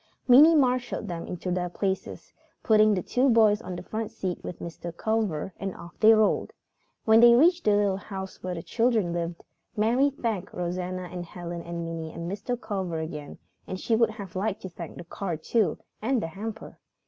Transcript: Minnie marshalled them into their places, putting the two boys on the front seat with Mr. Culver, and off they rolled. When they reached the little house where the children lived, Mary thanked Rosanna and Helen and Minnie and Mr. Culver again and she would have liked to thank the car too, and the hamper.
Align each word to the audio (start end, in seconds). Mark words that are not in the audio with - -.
Minnie 0.27 0.55
marshalled 0.55 1.07
them 1.07 1.27
into 1.27 1.51
their 1.51 1.69
places, 1.69 2.33
putting 2.63 2.95
the 2.95 3.03
two 3.03 3.29
boys 3.29 3.61
on 3.61 3.75
the 3.75 3.83
front 3.83 4.09
seat 4.09 4.43
with 4.43 4.57
Mr. 4.57 4.91
Culver, 4.97 5.53
and 5.59 5.75
off 5.75 5.95
they 5.99 6.11
rolled. 6.11 6.53
When 7.05 7.19
they 7.19 7.35
reached 7.35 7.65
the 7.65 7.75
little 7.75 7.97
house 7.97 8.41
where 8.41 8.55
the 8.55 8.63
children 8.63 9.13
lived, 9.13 9.43
Mary 9.77 10.09
thanked 10.09 10.55
Rosanna 10.55 11.03
and 11.11 11.23
Helen 11.23 11.61
and 11.61 11.85
Minnie 11.85 12.11
and 12.11 12.27
Mr. 12.27 12.59
Culver 12.59 12.97
again 12.97 13.37
and 13.67 13.79
she 13.79 13.95
would 13.95 14.09
have 14.09 14.35
liked 14.35 14.63
to 14.63 14.69
thank 14.69 14.97
the 14.97 15.03
car 15.03 15.37
too, 15.37 15.77
and 16.01 16.19
the 16.19 16.29
hamper. 16.29 16.79